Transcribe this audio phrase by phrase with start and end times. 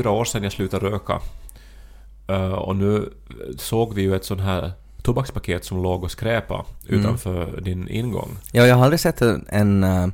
[0.00, 1.20] fyra år sedan jag slutade röka.
[2.28, 3.12] Eh, och nu
[3.58, 4.72] såg vi ju ett sånt här
[5.02, 8.38] tobakspaket som låg och skräpa utanför din ingång.
[8.52, 10.08] Ja, jag har aldrig sett en, en, eh,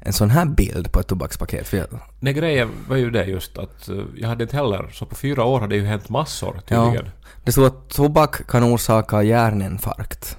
[0.00, 1.68] en sån här bild på ett tobakspaket.
[1.68, 1.86] För jag,
[2.20, 5.44] Nej, grejen var ju det just att eh, jag hade inte heller, så på fyra
[5.44, 7.10] år hade det ju hänt massor tydligen.
[7.44, 10.38] det stod att tobak kan orsaka hjärninfarkt.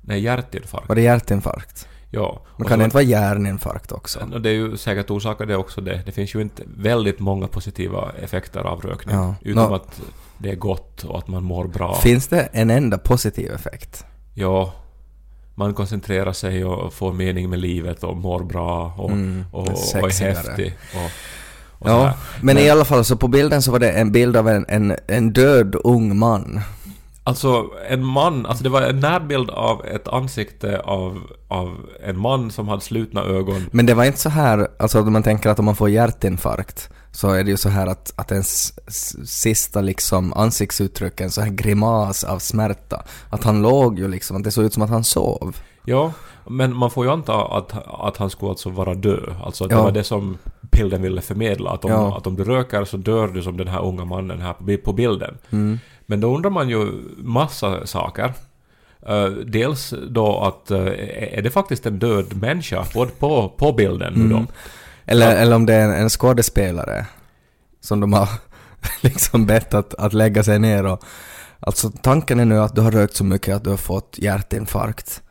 [0.00, 0.88] Nej, hjärtinfarkt.
[0.88, 1.88] Var det hjärtinfarkt?
[2.14, 2.42] Ja.
[2.56, 4.20] Men kan det inte vara hjärninfarkt också?
[4.42, 6.02] Det är ju säkert orsakat det också det.
[6.06, 9.16] Det finns ju inte väldigt många positiva effekter av rökning.
[9.16, 9.34] Ja.
[9.40, 10.00] Utom Nå- att
[10.38, 11.94] det är gott och att man mår bra.
[11.94, 14.04] Finns det en enda positiv effekt?
[14.34, 14.72] Ja.
[15.54, 19.68] Man koncentrerar sig och får mening med livet och mår bra och, Mm, och, och
[20.20, 20.78] är häftig.
[20.94, 21.10] Och,
[21.88, 22.14] Ja, här.
[22.42, 24.96] men i alla fall så på bilden så var det en bild av en, en,
[25.06, 26.60] en död ung man.
[27.24, 32.50] Alltså en man, alltså det var en närbild av ett ansikte av, av en man
[32.50, 33.66] som hade slutna ögon.
[33.72, 36.90] Men det var inte så här, alltså om man tänker att om man får hjärtinfarkt
[37.12, 38.72] så är det ju så här att, att ens
[39.30, 43.02] sista liksom ansiktsuttryck, en så här grimas av smärta.
[43.30, 45.56] Att han låg ju liksom, att det såg ut som att han sov.
[45.84, 46.12] Ja,
[46.48, 49.34] men man får ju anta att, att han skulle alltså vara död.
[49.44, 49.82] Alltså det Ja.
[49.82, 51.70] var det som bilden ville förmedla.
[51.70, 52.16] Att om, Ja.
[52.16, 54.92] att om du röker så dör du som den här unga mannen här på, på
[54.92, 55.38] bilden.
[55.50, 55.78] Mm.
[56.06, 56.86] Men då undrar man ju
[57.16, 58.32] massa saker.
[59.06, 60.86] Eh, dels då att eh,
[61.38, 64.36] är det faktiskt en död människa på, på, på bilden nu då?
[64.36, 64.46] Mm.
[65.06, 65.38] Eller, Ja.
[65.38, 67.06] eller om det är en, en skådespelare
[67.80, 68.28] som de har
[69.00, 71.04] liksom bett att, att lägga sig ner och...
[71.64, 75.22] Alltså tanken är nu att du har rökt så mycket att du har fått hjärtinfarkt.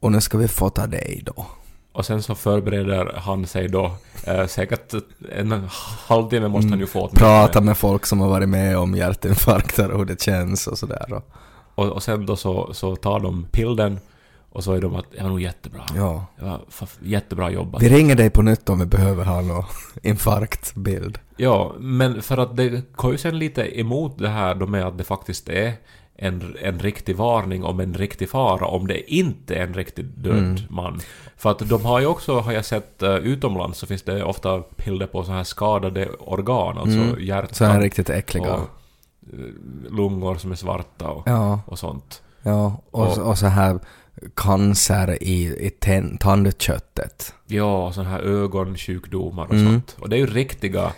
[0.00, 1.46] Och nu ska vi fota dig då.
[1.92, 3.92] Och sen så förbereder han sig då
[4.24, 4.94] eh, säkert
[5.32, 5.68] en
[6.06, 7.00] halvtimme måste han ju få.
[7.00, 7.14] Mm.
[7.14, 11.22] Prata med folk som har varit med om hjärtinfarkter och hur det känns och sådär.
[11.74, 13.98] Och, Och, sen då så, så tar de pilden
[14.52, 15.82] och så är de att det var nog jättebra.
[15.96, 16.26] ja.
[16.38, 16.60] Det var
[17.02, 17.82] jättebra jobbat.
[17.82, 19.64] Vi ringer dig på nytt om vi behöver ha någon
[20.02, 21.18] infarktbild.
[21.36, 24.98] Ja, men för att det går ju sen lite emot det här då med att
[24.98, 25.72] det faktiskt är
[26.22, 30.38] en, en riktig varning om en riktig fara om det inte är en riktigt död
[30.38, 30.56] Mm.
[30.68, 31.00] man.
[31.36, 34.62] För att de har ju också, har jag sett uh, utomlands så finns det ofta
[34.84, 37.24] bilder på så här skadade organ, alltså Mm.
[37.24, 38.54] hjärtan Så här riktigt äckliga.
[38.54, 38.60] och
[39.32, 39.38] eh,
[39.90, 42.22] lungor som är svarta och, Ja, och sånt.
[42.42, 42.82] ja.
[42.90, 43.78] Och, Och- så- och så här
[44.36, 47.34] cancer i, i ten, tandköttet.
[47.46, 49.66] Ja, och sådana här ögonsjukdomar och Mm.
[49.72, 49.96] sånt.
[50.00, 50.92] Och det är ju riktiga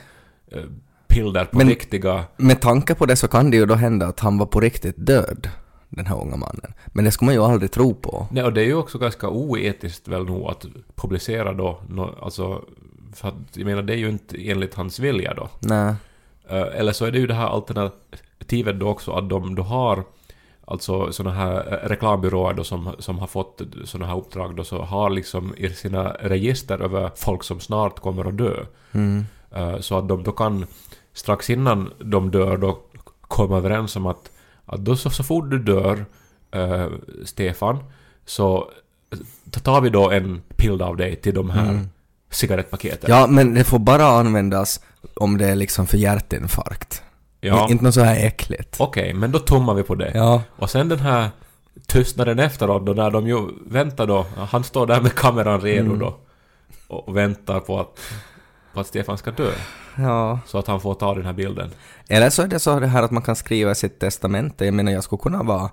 [1.14, 2.24] bilder på Men- riktiga...
[2.36, 5.06] Med tanke på det så kan det ju då hända att han var på riktigt
[5.06, 5.48] död,
[5.88, 6.72] den här unga mannen.
[6.86, 8.26] Men det skulle man ju aldrig tro på.
[8.30, 11.78] Nej, och det är ju också ganska oetiskt väl nog att publicera då,
[12.22, 12.62] alltså...
[13.14, 15.48] För att, jag menar, det är ju inte enligt hans vilja då.
[15.58, 15.94] Nej.
[16.48, 20.04] Eh, eller så är det ju det här alternativet då också att de då har
[20.64, 24.82] alltså såna här eh, reklambyråer då som, som har fått såna här uppdrag då så
[24.82, 28.56] har liksom i sina register över folk som snart kommer att dö.
[28.92, 29.24] Mm.
[29.50, 30.66] Eh, Så att de då kan
[31.14, 32.78] strax innan de dör då
[33.20, 34.30] komma överens om att,
[34.66, 36.04] att då så, så fort du dör,
[36.50, 36.86] eh,
[37.24, 37.78] Stefan,
[38.24, 38.70] så
[39.62, 41.88] tar vi då en bild av dig till de här Mm.
[42.30, 43.10] cigarettpaketen.
[43.10, 44.80] Ja, men det får bara användas
[45.14, 47.02] om det är liksom för hjärtinfarkt.
[47.40, 47.68] Ja.
[47.70, 48.76] Inte något så här äckligt.
[48.80, 50.12] Okej, men då tummar vi på det.
[50.14, 50.42] Ja.
[50.56, 51.30] Och sen den här
[51.86, 55.98] tystnaden efteråt då när de ju väntar då, han står där med kameran redo Mm.
[55.98, 56.16] då
[56.88, 57.98] och, och väntar på att,
[58.74, 59.50] på att Stefan ska dö.
[59.96, 60.40] Ja.
[60.46, 61.70] Så att han får ta den här bilden.
[62.08, 64.64] Eller så är det så det här att man kan skriva sitt testamente.
[64.64, 65.70] Jag menar, jag skulle kunna vara...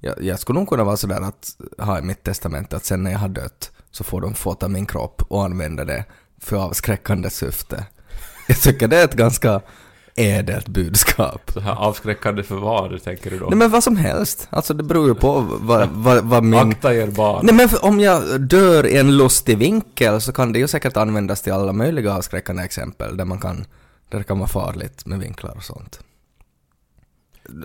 [0.00, 3.10] Jag, jag skulle nog kunna vara sådär att ha i mitt testamente att sen när
[3.10, 6.04] jag har dött så får de fota min kropp och använda det
[6.40, 7.86] för avskräckande syfte.
[8.48, 9.60] Jag tycker det är ett ganska
[10.20, 11.50] ädelt budskap.
[11.54, 13.46] Så här avskräckande för vad, tänker du då?
[13.46, 14.48] Nej men vad som helst.
[14.50, 16.70] Alltså det beror ju på vad, vad, vad min...
[16.70, 17.46] Akta er barn.
[17.46, 21.42] Nej men om jag dör i en lustig vinkel så kan det ju säkert användas
[21.42, 23.66] till alla möjliga avskräckande exempel där man kan,
[24.08, 26.00] där det kan vara farligt med vinklar och sånt.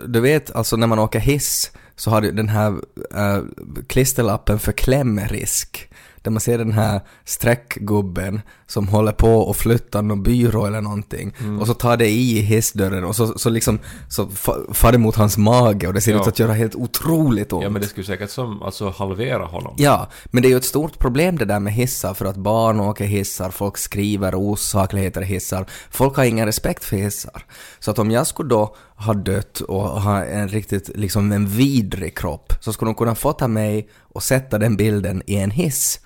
[0.06, 2.74] Du vet, alltså när man åker hiss så har du den här
[3.14, 3.42] äh,
[3.86, 5.88] klisterlappen för klämrisk.
[6.26, 11.32] Där man ser den här streckgubben som håller på och flyttar någon byrå eller någonting.
[11.40, 11.60] Mm.
[11.60, 13.78] Och så tar det i hissdörren och så, så liksom
[14.08, 16.20] så fa- far det mot hans mage och det ser Ja.
[16.20, 17.62] ut att göra helt otroligt ont.
[17.64, 19.74] Ja men det skulle säkert som, alltså halvera honom.
[19.78, 22.80] Ja, men det är ju ett stort problem det där med hissar för att barn
[22.80, 25.66] åker hissar, folk skriver osakligheter i hissar.
[25.90, 27.44] Folk har ingen respekt för hissar.
[27.78, 32.16] Så att om jag skulle då ha dött och ha en riktigt, liksom en vidrig
[32.18, 36.00] kropp så skulle de kunna fota mig och sätta den bilden i en hiss.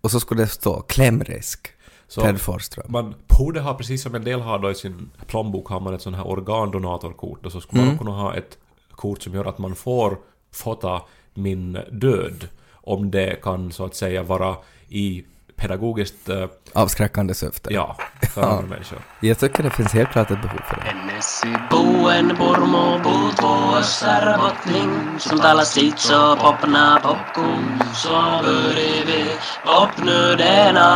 [0.00, 1.68] Och så skulle det stå klämrisk.
[2.08, 2.86] Så Ted Forsström.
[2.88, 6.02] man borde ha, precis som en del har då i sin plånbok, har man ett
[6.02, 7.94] sånt här organdonatorkort och så skulle Mm.
[7.94, 8.58] man kunna ha ett
[8.90, 10.18] kort som gör att man får
[10.52, 11.02] fota
[11.34, 14.56] min död om det kan så att säga vara
[14.88, 15.24] i
[15.60, 17.72] pedagogiskt, eh, Avskräckande syfte.
[17.74, 17.96] ja,
[18.34, 18.48] för Ja.
[18.48, 18.98] andra människor.
[19.20, 21.22] Jag tycker det finns helt klart ett behov för det.
[25.18, 25.64] Som talar
[27.02, 28.30] popcorn så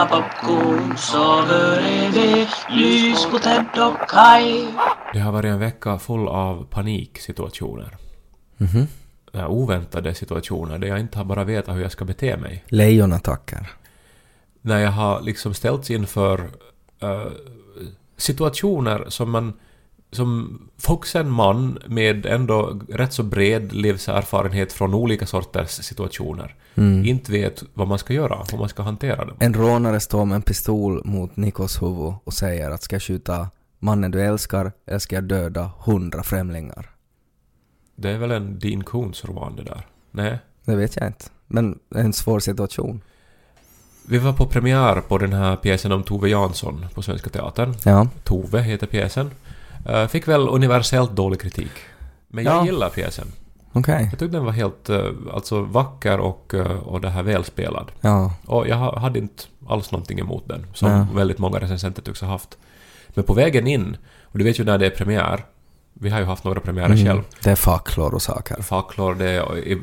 [0.09, 1.45] popcorn så
[2.71, 4.09] lys på Ted och
[5.13, 7.97] Det har varit en vecka full av paniksituationer.
[8.57, 8.87] Mhm.
[9.33, 12.65] Ja, oväntade situationer där jag inte har bara vetat hur jag ska bete mig.
[12.69, 13.71] Lejonattacker.
[14.67, 16.51] När jag har liksom ställts inför
[17.01, 17.27] eh,
[18.17, 19.53] situationer som man
[20.11, 26.55] som vuxen man med ändå rätt så bred livserfarenhet från olika sorters situationer
[27.05, 29.37] inte vet vad man ska göra, hur man ska hantera dem.
[29.41, 33.49] En rånare står med en pistol mot Nikos huvud och säger att ska jag skjuta
[33.79, 36.91] mannen du älskar eller ska jag döda hundra främlingar?
[37.97, 39.87] Det är väl en Dean Koontz roman det där?
[40.11, 40.39] Nej?
[40.65, 41.25] Det vet jag inte.
[41.47, 43.01] Men en svår situation.
[44.09, 47.75] Vi var på premiär på den här pjäsen om Tove Jansson på Svenska Teatern.
[47.85, 48.09] Ja.
[48.25, 49.31] Tove heter pjäsen.
[49.89, 51.71] Eh, Fick väl universellt dålig kritik.
[52.29, 52.65] Men jag Ja.
[52.65, 53.27] gillar pjäsen.
[53.73, 54.03] Okej.
[54.11, 57.93] Jag tyckte den var helt eh, alltså vacker och, eh, och det här välspelad.
[58.01, 58.33] Ja.
[58.47, 61.07] Och jag ha- hade inte alls någonting emot den, som Ja.
[61.15, 62.59] väldigt många recensenter tycks ha haft.
[63.09, 65.45] Men på vägen in, och du vet ju när det är premiär,
[65.93, 67.11] vi har ju haft några premiärer själv.
[67.11, 67.25] Mm.
[67.43, 68.63] Det är facklor och saker.
[68.63, 69.79] Facklor, det är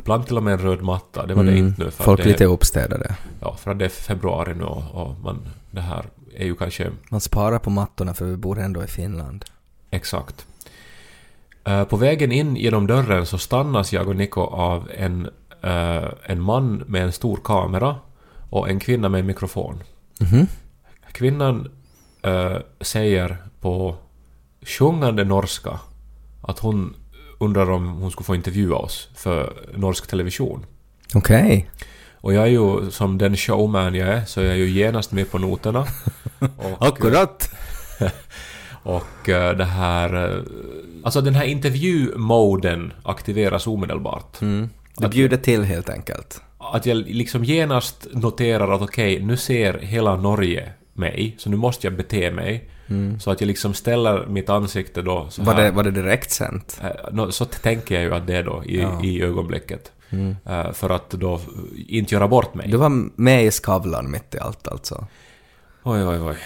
[0.00, 1.26] ibland till och med en röd matta.
[1.26, 1.66] Det var det Mm.
[1.66, 1.90] inte nu.
[1.90, 3.14] För Folk det, lite uppstädade.
[3.40, 6.04] Ja, för att det är februari nu och, och man, det här
[6.36, 9.44] är ju kanske Man sparar på mattorna för vi bor ändå i Finland.
[9.90, 10.46] exakt.
[11.64, 15.28] Eh, på vägen in genom dörren så stannas jag och Niko av en,
[15.62, 17.96] eh, en man med en stor kamera
[18.50, 19.82] och en kvinna med en mikrofon.
[20.20, 20.46] Mhm.
[21.12, 21.70] Kvinnan
[22.22, 23.96] eh, säger på
[24.62, 25.80] sjungande norska
[26.42, 26.94] att hon
[27.40, 30.66] undrar om hon skulle få intervjua oss för norsk television.
[31.14, 31.70] Okej.
[32.14, 35.30] Och jag är ju, som den showman jag är, så jag är ju genast med
[35.30, 35.80] på noterna.
[36.56, 37.50] Och, Akkurat!
[38.82, 40.30] Och eh, det här...
[40.36, 40.42] eh,
[41.04, 44.40] Alltså den här intervjumoden aktiveras omedelbart.
[44.42, 44.68] Mm.
[44.96, 46.40] Du bjuder till helt enkelt.
[46.58, 51.86] Att jag liksom genast noterar att okej, nu ser hela Norge mig, så nu måste
[51.86, 52.68] jag bete mig.
[53.20, 55.62] Så att jag liksom ställer mitt ansikte då så Var här.
[55.64, 56.80] det, var det direkt sänt?
[57.14, 58.88] Eh, Så tänker jag ju att det är då i, Ja.
[58.88, 59.04] Mm.
[59.04, 59.92] i ögonblicket.
[60.46, 61.40] Eh, För att då
[61.88, 62.68] inte göra bort mig.
[62.70, 65.06] Du var med i Skavlan mitt i allt alltså.
[65.82, 66.36] Oj, oj, oj.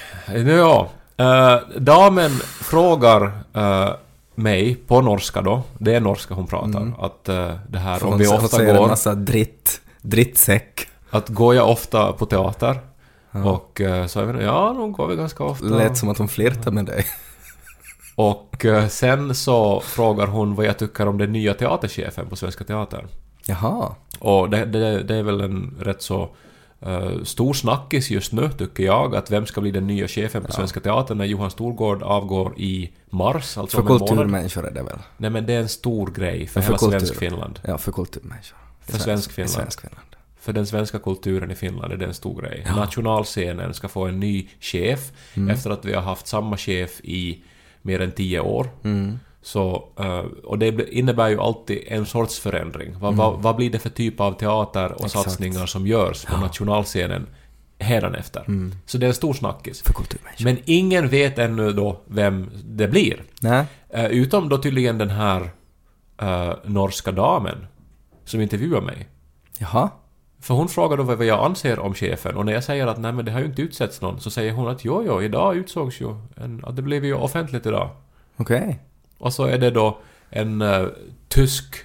[0.45, 0.89] Nu ja.
[1.17, 2.31] Eh, damen
[2.61, 3.91] frågar eh,
[4.35, 8.19] mig, på norska då, det är norska hon pratar, att eh, det här om Hon,
[8.19, 10.89] vi ofta säger en går, massa dritt, drittsäck.
[11.11, 12.79] att går jag ofta på teater?
[13.43, 15.65] Och eh, så jag inte, ja, nog går vi ganska ofta.
[15.67, 17.07] Lät som att hon flirtar med dig.
[18.15, 22.65] Och eh, sen så frågar hon vad jag tycker om den nya teaterchefen på Svenska
[22.65, 23.09] Teatern.
[23.47, 23.95] Jaha.
[24.19, 26.29] Och det, det, det är väl en rätt så
[26.81, 30.53] eh, stor snackis just nu, tycker jag, att vem ska bli den nya chefen på
[30.53, 34.09] Svenska Teatern när Johan Storgård avgår i mars, alltså För om en månad.
[34.09, 34.99] kulturmänniskor är det väl?
[35.17, 36.99] Nej men det är en stor grej för, För hela kultur.
[36.99, 37.61] svensk Finland.
[37.63, 38.59] Ja, för kulturmänniskor.
[38.81, 39.51] För svensk I Finland.
[39.51, 40.04] svensk Finland.
[40.45, 42.67] För den svenska kulturen i Finland är det en stor grej.
[42.77, 45.51] Nationalscenen ska få en ny chef Mm.
[45.51, 47.43] efter att vi har haft samma chef i
[47.83, 48.71] mer än tio år.
[48.85, 49.19] Mm.
[49.43, 52.99] Så, eh, och det innebär ju alltid en sorts förändring.
[52.99, 55.07] Vad, vad, vad blir det för typ av teater och Mm.
[55.07, 55.25] Exakt.
[55.25, 57.27] satsningar som görs på nationalscenen
[57.79, 58.45] hädanefter?
[58.87, 59.83] Så det är en stor snackis.
[59.87, 60.55] Mm.
[60.55, 63.23] Men ingen vet ännu då vem det blir.
[63.41, 63.65] Nej.
[63.91, 65.51] Eh, utom då tydligen den här
[66.21, 67.67] eh, norska damen
[68.25, 69.09] som intervjuar mig.
[69.59, 69.91] Jaha.
[70.45, 73.13] För hon frågar då vad jag anser om chefen och när jag säger att nej
[73.13, 76.01] men det har ju inte utsetts någon så säger hon att jo jo, idag utsågs
[76.01, 77.91] ju en, att det blev ju offentligt idag.
[78.37, 78.81] Okej.
[79.19, 79.99] Och så är det då
[80.31, 80.87] en eh,
[81.29, 81.77] tysk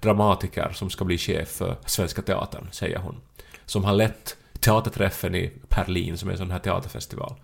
[0.00, 3.16] dramatiker som ska bli chef för Svenska Teatern, säger hon.
[3.66, 7.34] Som har lett teaterträffen i Berlin som är en sån här teaterfestival.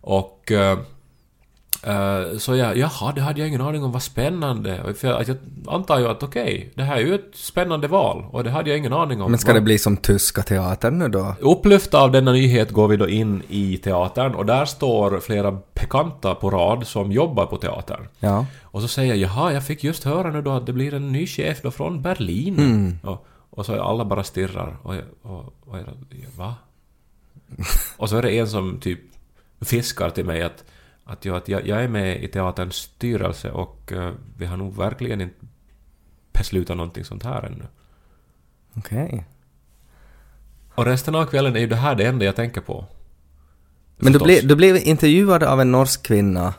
[0.00, 0.52] Och...
[0.52, 0.78] eh,
[1.82, 4.94] eh, så jag, jaha, det hade jag ingen aning om, vad spännande.
[4.94, 8.44] För att jag antar ju att okej, det här är ju ett spännande val och
[8.44, 9.30] det hade jag ingen aning om.
[9.30, 11.34] Men ska det bli som tyska teatern nu då?
[11.40, 16.34] Upplyfta av denna nyhet går vi då in i teatern och där står flera bekanta
[16.34, 18.08] på rad som jobbar på teatern.
[18.18, 18.46] Ja.
[18.62, 21.12] Och så säger jag jaha, jag fick just höra nu då att det blir en
[21.12, 22.58] ny chef då från Berlin.
[22.58, 22.98] Mm.
[23.02, 25.84] Och, och så alla bara stirrar och, jag- och, och jag,
[26.36, 26.54] va?
[27.96, 29.00] och så är det en som typ
[29.60, 30.64] fiskar till mig att,
[31.08, 34.76] att, jag, att jag, jag är med i teaterns styrelse och eh, vi har nog
[34.76, 35.46] verkligen inte
[36.32, 37.64] beslutat någonting sånt här ännu.
[38.74, 39.24] Okej.
[40.74, 42.84] Och resten av kvällen är ju det här det enda jag tänker på.
[43.96, 46.54] Men du, blev, du blev intervjuad av en norsk kvinna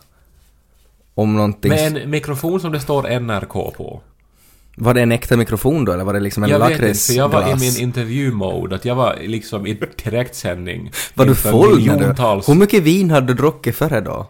[1.14, 1.72] om någonting...
[1.72, 4.02] Med en mikrofon som det står NRK på.
[4.76, 7.14] Var det en äkta mikrofon då eller var det liksom en Jag vet inte, för
[7.14, 10.92] jag var i min intervju-mode, att jag var liksom i direktsändning.
[11.14, 12.52] Var du full när du...
[12.52, 14.28] Hur mycket vin hade du druckit före då?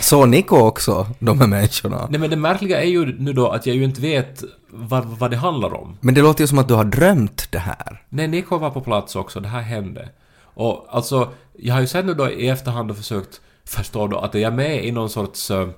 [0.00, 2.06] Så Nico också, de här människorna?
[2.10, 5.30] Nej men det märkliga är ju nu då att jag ju inte vet vad, vad
[5.30, 5.96] det handlar om.
[6.00, 8.02] Men det låter ju som att du har drömt det här.
[8.08, 10.08] Nej, Niko var på plats också, det här hände.
[10.42, 14.34] Och alltså, jag har ju sen nu då i efterhand och försökt förstå då att
[14.34, 15.68] är jag med i någon sorts eh,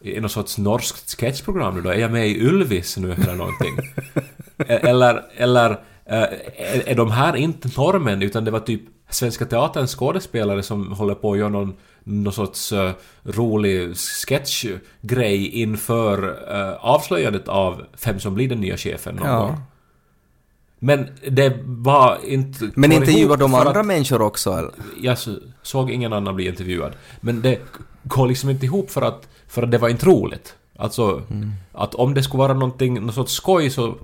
[0.00, 1.90] i någon sorts norskt sketchprogram nu då?
[1.90, 3.76] Är jag med i Ylvis nu eller någonting?
[4.58, 5.70] E- eller, eller
[6.06, 6.22] eh,
[6.56, 11.14] är, är de här inte normen utan det var typ Svenska Teaterns skådespelare som håller
[11.14, 12.90] på att göra någon, någon sorts eh,
[13.22, 19.38] rolig sketchgrej inför uh, avslöjandet av vem som blir den nya chefen någon Ja.
[19.40, 19.60] gång.
[20.78, 22.70] Men det var inte...
[22.74, 24.52] Men intervjuar de andra att- människor också?
[24.52, 24.70] eller?
[25.00, 25.18] Jag
[25.62, 26.92] såg ingen annan bli intervjuad.
[27.20, 27.58] Men det
[28.04, 30.54] går liksom inte ihop för att, för att det var inte roligt.
[30.78, 31.50] Alltså, Mm.
[31.72, 33.94] att om det skulle vara någonting, någon sorts skoj så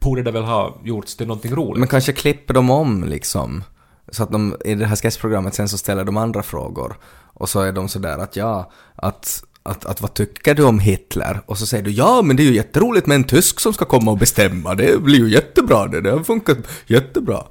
[0.00, 1.78] borde det väl ha gjorts till någonting roligt.
[1.78, 3.64] Men kanske klipper de om liksom.
[4.12, 6.96] Så att de i det här sketchprogrammet sen så ställer de andra frågor.
[7.38, 11.40] Och så är de sådär att ja, att, att, att vad tycker du om Hitler?
[11.46, 13.84] Och så säger du ja, men det är ju jätteroligt med en tysk som ska
[13.84, 14.74] komma och bestämma.
[14.74, 17.44] Det blir ju jättebra det, det har funkat jättebra.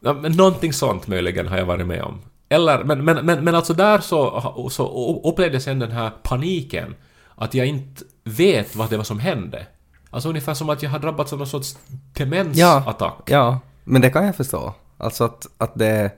[0.00, 2.20] Ja, men någonting sånt möjligen har jag varit med om.
[2.48, 6.94] Eller, men, men, men, men alltså där så, så upplevde jag sen den här paniken.
[7.36, 9.66] Att jag inte vet vad det var som hände.
[10.10, 11.76] Alltså ungefär som att jag har drabbats av någon sorts
[12.12, 13.22] demensattack.
[13.26, 14.74] Ja, men det kan jag förstå.
[14.98, 16.10] Alltså att, att det,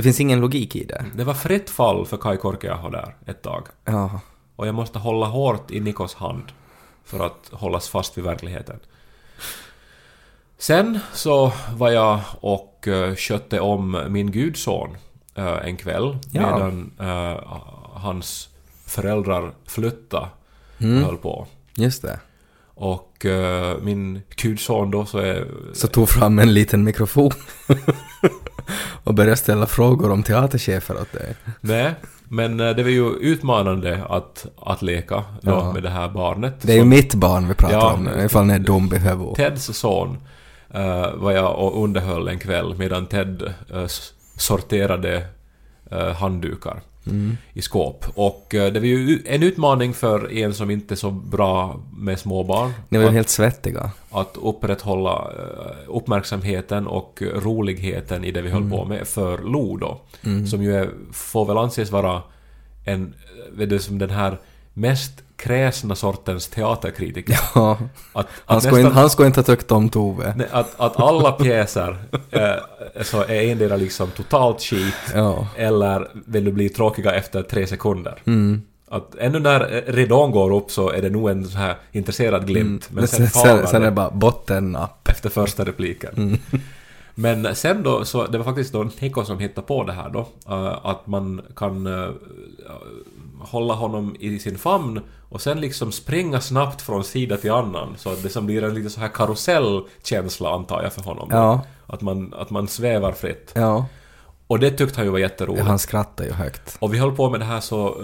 [0.00, 1.04] det finns ingen logik i det.
[1.14, 3.66] Det var fritt fall för Kai Korkeaho där ett tag.
[3.84, 4.20] Ja.
[4.56, 6.44] Och jag måste hålla hårt i Nikos hand
[7.04, 8.78] för att hållas fast vid verkligheten.
[10.58, 14.96] Sen så var jag och uh, skötte om min gudson
[15.34, 16.40] eh, en kväll Ja.
[16.40, 17.42] medan eh,
[17.92, 18.48] hans
[18.86, 20.26] föräldrar flyttade
[20.82, 21.04] Mm.
[21.04, 21.46] höll på.
[21.74, 22.20] Just det.
[22.74, 25.46] Och eh, min gudson då så är...
[25.72, 27.30] Så tog fram en liten mikrofon
[29.04, 31.34] och började ställa frågor om teaterchefer åt dig.
[31.60, 31.94] Nej,
[32.28, 35.72] men eh, det var ju utmanande att, att leka då Ja.
[35.72, 36.54] med det här barnet.
[36.62, 37.92] Det är ju mitt barn vi pratar Ja.
[37.92, 39.34] om nu, ifall ni är dum huvudet.
[39.36, 40.18] Teds son
[40.74, 45.26] uh, var jag och underhöll en kväll medan Ted s- sorterade
[45.90, 47.36] eh, handdukar Mm.
[47.52, 48.04] i skåp.
[48.14, 52.18] Och eh, det var ju en utmaning för en som inte är så bra med
[52.18, 52.72] småbarn.
[52.88, 53.90] Ni var ju helt svettiga.
[54.10, 60.00] att upprätthålla eh, uppmärksamheten och roligheten i det vi höll på med för Lo då.
[60.46, 62.22] Som ju är, får väl anses vara
[62.84, 64.38] en, eh, vet du, som den här
[64.74, 67.38] mest kräsna sortens teaterkritiker.
[67.54, 67.78] Ja.
[68.12, 70.34] Att, Han skulle, nästan- inte, han skulle inte ha tyckt om Tove.
[70.36, 71.96] Nej, att, att alla pjäser
[72.30, 75.46] eh, så är endera liksom totalt skit Ja.
[75.56, 78.14] eller vill du bli tråkiga efter tre sekunder.
[78.26, 78.62] Mm.
[78.92, 82.88] Att ännu när ridån går upp så är det nog en så här intresserad glimt.
[82.90, 85.08] Men Men sen, sen, sen, sen är det bara bottennapp.
[85.08, 86.14] efter första repliken.
[86.16, 86.38] Mm.
[87.14, 90.20] Men sen då, så det var faktiskt då Nico som hittade på det här då.
[90.48, 92.10] eh, att man kan eh,
[93.40, 97.94] hålla honom i sin famn och sen liksom springa snabbt från sida till annan.
[97.96, 101.28] Så att det som blir en lite så här karusellkänsla antar jag för honom.
[101.30, 101.60] Ja.
[101.86, 103.52] Att, man, att man svävar fritt.
[103.54, 103.86] Ja.
[104.46, 105.66] Och det tyckte han ju var jätteroligt.
[105.66, 106.76] Han skrattar ju högt.
[106.80, 108.02] Och vi höll på med det här så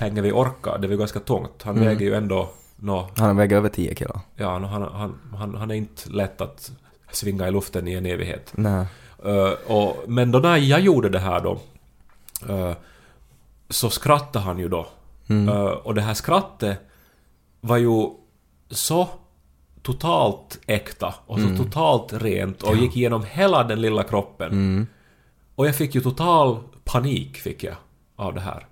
[0.00, 0.78] länge vi orkade.
[0.78, 1.62] Det var ganska tungt.
[1.62, 2.48] Han väger ju ändå...
[2.76, 4.20] Nå, Han väger över 10 kilo.
[4.36, 6.70] ja, nå, han, han, han, han är inte lätt att
[7.12, 8.52] svinga i luften i en evighet.
[9.24, 11.58] Eh, och, men då när jag gjorde det här då
[12.48, 12.72] eh,
[13.70, 14.86] så skrattade han ju då.
[15.48, 16.78] Eh, och det här skrattet
[17.60, 18.10] var ju
[18.70, 19.08] så
[19.82, 24.48] totalt äkta och så totalt rent och gick igenom hela den lilla kroppen.
[25.54, 27.74] Och jag fick ju total panik fick jag
[28.16, 28.66] av det här.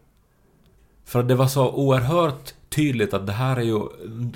[1.04, 3.80] För att det var så oerhört tydligt att det här är ju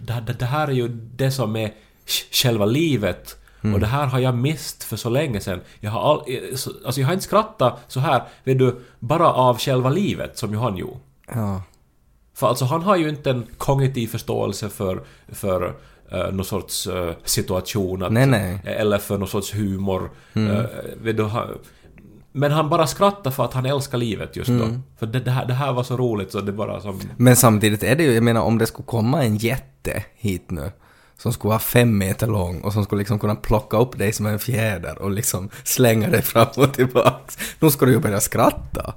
[0.01, 1.75] det, det, här är ju det som är
[2.07, 3.37] sj- själva livet.
[3.73, 5.61] Och det här har jag mist för så länge sedan.
[5.81, 9.33] Jag har, all, eh, så- alltså jag har inte skrattat så här, vet du, bara
[9.33, 10.99] av själva livet som ju han gjorde.
[11.35, 11.63] Ja.
[12.35, 15.63] För alltså han har ju inte en kognitiv förståelse för, för
[16.15, 18.03] uh, någon sorts eh, situation.
[18.03, 18.61] Att, Nej, nej.
[18.65, 20.11] Eller för någon sorts humor.
[20.35, 20.63] Eh,
[21.03, 21.31] vet du,
[22.33, 24.65] men han bara skrattar för att han älskar livet just då.
[24.99, 27.01] För det, det, här, det här var så roligt så det bara som...
[27.17, 30.73] Men samtidigt är det ju, jag menar om det skulle komma en jätte hit nu
[31.19, 34.27] som skulle vara fem meter lång och som skulle liksom kunna plocka upp dig som
[34.27, 37.39] en fjäder och liksom slänga dig fram och tillbaks.
[37.61, 38.95] Nu ska du ju börja skratta.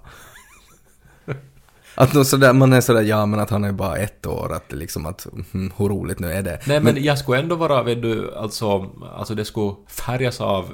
[1.99, 5.05] Att sådär, man är sådär, ja men att han är bara ett år, att liksom
[5.05, 6.59] att, mm, hur roligt nu är det?
[6.67, 10.65] Nej men jag skulle ändå vara, vet du, alltså, alltså det skulle färgas av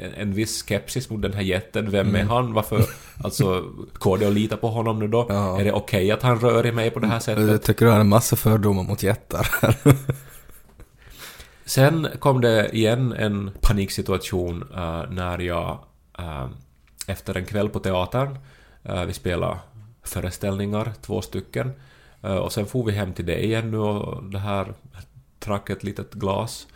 [0.00, 1.90] en, en viss skepsis mot den här jätten.
[1.90, 2.52] Vem är han?
[2.52, 2.84] Varför?
[3.24, 5.26] Alltså, går det att lita på honom nu då?
[5.28, 5.60] Ja.
[5.60, 7.48] Är det okej att han rör i mig på det här sättet?
[7.48, 9.48] Jag tycker du har en massa fördomar mot jättar.
[11.64, 15.78] Sen kom det igen en paniksituation eh, när jag
[16.18, 16.46] eh,
[17.06, 18.38] efter en kväll på teatern,
[18.84, 19.58] eh, vi spelade
[20.02, 21.72] föreställningar, två stycken,
[22.42, 24.74] och sen for vi hem till dig igen nu och det här
[25.38, 26.66] drack ett litet glas.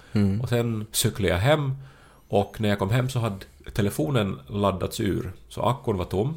[0.43, 1.75] Och sen cyklade jag hem
[2.29, 3.37] och när jag kom hem så hade
[3.73, 6.37] telefonen laddats ur, så akkun var tom.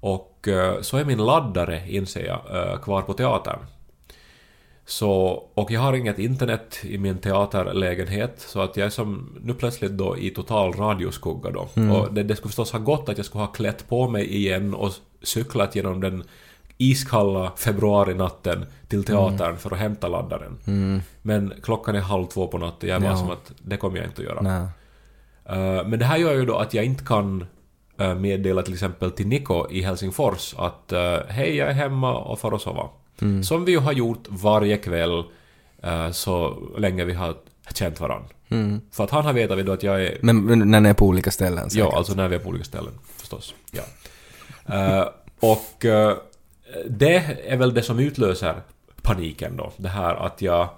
[0.00, 2.40] Och eh, så är min laddare, inser jag,
[2.82, 3.58] kvar på teatern.
[4.86, 9.54] Så, och jag har inget internet i min teaterlägenhet, så att jag är som nu
[9.54, 11.68] plötsligt då i total radioskugga då.
[11.92, 14.74] Och det, det skulle förstås ha gått att jag skulle ha klätt på mig igen
[14.74, 16.24] och cyklat genom den
[16.78, 20.58] iskalla februarinatten till teatern för att hämta laddaren.
[21.22, 23.16] Men klockan är halv två på natten, jag bara Ja.
[23.16, 24.40] som att det kommer jag inte att göra.
[25.46, 27.46] Eh, men det här gör ju då att jag inte kan
[27.98, 32.38] eh, meddela till exempel till Niko i Helsingfors att eh, hej, jag är hemma och
[32.38, 32.88] far och sova.
[33.42, 35.24] Som vi ju har gjort varje kväll
[35.82, 37.36] eh, så länge vi har
[37.74, 38.28] känt varandra.
[38.90, 40.18] För att han har vetat då att jag är...
[40.22, 41.88] Men, men när ni är på olika ställen säkert.
[41.92, 43.54] Ja, alltså när vi är på olika ställen förstås.
[43.70, 43.82] Ja.
[44.74, 45.08] Eh,
[45.40, 46.16] och eh,
[46.88, 47.16] det
[47.46, 48.54] är väl det som utlöser
[49.02, 49.72] paniken då.
[49.76, 50.68] Det här att jag,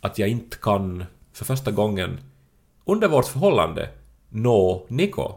[0.00, 2.20] att jag inte kan för första gången
[2.84, 3.88] under vårt förhållande
[4.28, 5.32] nå Niko.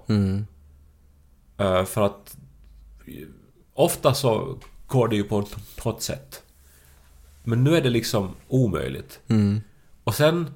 [1.57, 2.37] Eh, för att
[3.73, 4.57] ofta så
[4.91, 5.47] går det ju på
[5.85, 6.43] något sätt.
[7.43, 9.19] Men nu är det liksom omöjligt.
[10.03, 10.49] Och sen,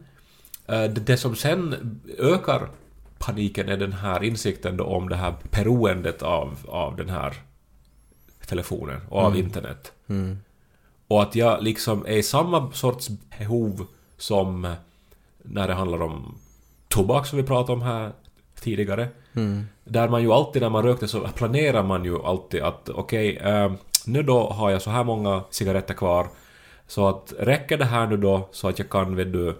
[0.68, 2.70] eh, det, som sen ökar
[3.18, 7.34] paniken är den här insikten då om det här beroendet av, av den här
[8.48, 9.92] telefonen och av internet.
[11.08, 14.74] Och att jag liksom är i samma sorts behov som eh,
[15.44, 16.38] när det handlar om
[16.88, 18.12] tobak som vi pratade om här
[18.60, 19.08] tidigare.
[19.84, 23.72] Där man ju alltid när man rökte så planerar man ju alltid att okej, eh,
[24.08, 26.28] nu då har jag så här många cigaretter kvar.
[26.88, 29.56] Så att räcker det här nu då så att jag kan vet du,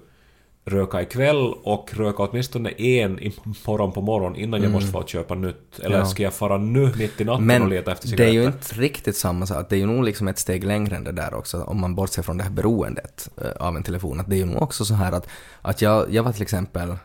[0.68, 3.36] röka ikväll och röka åtminstone en i
[3.68, 5.80] morgon på morgon innan jag måste få köpa nytt.
[5.80, 6.06] Eller Ja.
[6.06, 8.34] ska jag fara nu mitt i natten och Men leta efter det är cigaretter?
[8.42, 9.66] ju inte riktigt samma sak.
[9.70, 12.22] Det är ju nog liksom ett steg längre än det där också, om man bortser
[12.22, 14.20] från det här beroendet eh, av en telefon.
[14.20, 15.28] Att det är ju nog också så här att,
[15.62, 16.96] att jag, jag var till exempel eh,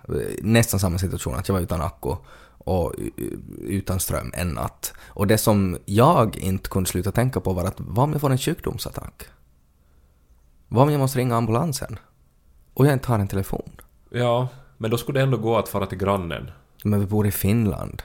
[0.43, 2.15] nästan samma situation, att jag var utan akku
[2.71, 2.95] och
[3.61, 4.93] utan ström en natt.
[5.07, 8.31] Och det som jag inte kunde sluta tänka på var att vad om jag får
[8.31, 9.27] en sjukdomsattack?
[10.69, 11.99] Vad om jag måste ringa ambulansen?
[12.75, 13.71] Och jag inte har en telefon?
[14.11, 16.51] Ja, men då skulle det ändå gå att fara till grannen.
[16.85, 18.03] Men vi bor i Finland.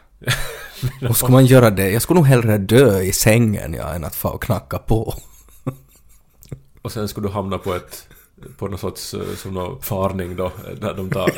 [1.10, 1.90] Och ska man göra det?
[1.90, 5.14] Jag skulle nog hellre dö i sängen ja, än att få knacka på.
[6.82, 8.08] Och sen skulle du hamna på ett
[8.58, 11.32] på någon sorts eh, som någon farning då, där de tar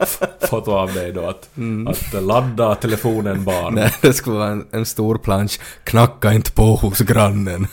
[0.00, 1.50] f- foto av dig då att,
[1.88, 3.74] att ladda telefonen barn.
[3.74, 5.60] Nej, det skulle vara en, en stor plansch.
[5.84, 7.66] Knacka inte på hos grannen.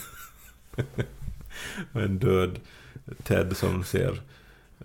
[1.92, 2.58] En död
[3.22, 4.22] Ted som ser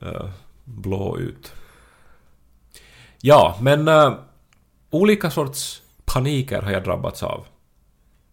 [0.01, 0.29] eh,
[0.63, 1.53] blå ut.
[3.21, 4.13] Ja, men eh,
[4.89, 7.45] olika sorts paniker har jag drabbats av.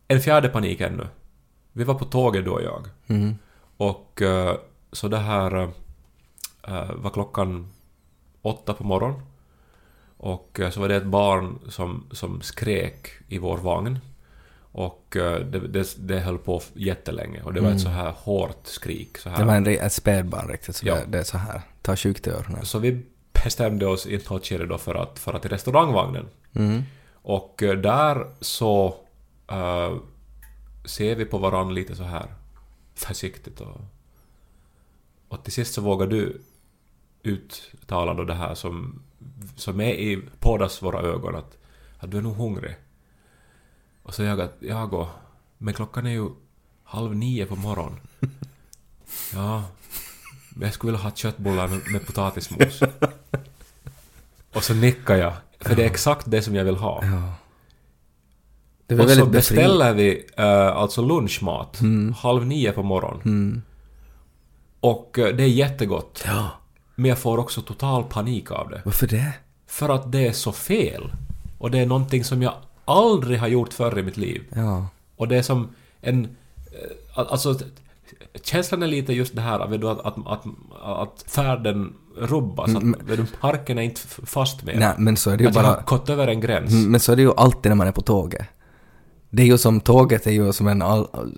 [0.09, 1.07] En fjärde panik ännu.
[1.73, 2.89] Vi var på tåget då jag.
[3.77, 4.57] Och eh,
[4.97, 5.69] så det här
[6.69, 7.73] eh, var klockan
[8.43, 9.21] åtta på morgonen.
[10.17, 13.99] Och eh, så var det ett barn som, som skrek i vår vagn.
[14.73, 18.67] Och eh, det, det, det höll på jättelänge och det var ett så här hårt
[18.67, 19.19] skrik.
[19.19, 19.39] Så här.
[19.39, 20.95] Det var en, ett spädbarn riktigt, så Ja.
[20.95, 21.63] det, det är så här.
[21.83, 22.67] Ta sjukt i öronen.
[22.67, 23.03] Så vi
[23.45, 26.29] bestämde oss i något skede då för att fara till restaurangvagnen.
[27.13, 28.97] Och eh, där så
[29.51, 29.95] eh,
[30.85, 32.27] ser vi på varandra lite så här
[32.95, 33.81] försiktigt och,
[35.29, 36.41] och till sist så vågar du
[37.23, 39.03] uttala då det här som,
[39.57, 41.57] som är i bådas våra ögon att,
[41.99, 42.77] att du är nog hungrig.
[44.03, 45.09] Och så jag att jag och,
[45.59, 46.29] men klockan är ju
[46.85, 47.99] halv nio på morgonen.
[49.33, 49.65] Ja,
[50.61, 52.83] jag skulle vilja ha köttbullar med, med potatismos.
[54.53, 57.05] Och så nickar jag, för det är exakt det som jag vill ha.
[57.05, 57.35] Ja.
[58.87, 61.81] Det var Och så beställer vi uh, alltså lunchmat
[62.17, 63.63] halv nio på morgonen.
[64.87, 66.23] Och eh, det är jättegott.
[66.27, 66.51] Ja.
[66.95, 68.83] Men jag får också total panik av det.
[68.85, 69.33] Varför det?
[69.67, 71.13] För att det är så fel.
[71.59, 72.53] Och det är någonting som jag
[72.85, 74.43] aldrig har gjort förr i mitt liv.
[74.55, 74.87] Ja.
[75.17, 75.69] Och det är som
[76.01, 76.25] en...
[76.25, 76.31] eh,
[77.33, 77.59] Alltså...
[78.45, 80.45] Känslan är lite just det här vet du, att, att, att,
[80.83, 82.75] att färden rubbas.
[82.75, 84.79] Att vet du, parken är inte fast med.
[84.79, 85.75] Nej, men så är det ju att jag bara...
[85.75, 86.73] har gått över en gräns.
[86.73, 88.47] Mm, Men så är det ju alltid när man är på tåget.
[89.31, 90.83] Det är ju som tåget är ju som en,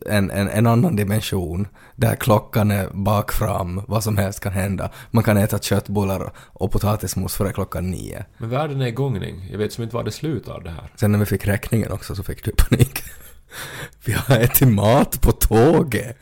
[0.07, 4.91] en, en, en annan dimension där klockan är bak fram, vad som helst kan hända.
[5.11, 8.25] Man kan äta köttbullar och potatismos före klockan nio.
[8.39, 9.49] Men världen är igångning.
[9.51, 10.93] Jag vet som inte var det slutar det här.
[10.97, 13.03] Sen när vi fick räkningen också så fick du panik.
[14.05, 16.17] Vi har ätit mat på tåget.